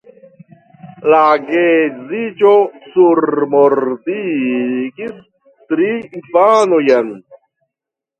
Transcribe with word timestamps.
La 1.13 1.17
geedziĝo 1.49 2.53
surmondigis 2.93 5.13
tri 5.75 5.91
infanojn. 6.21 7.13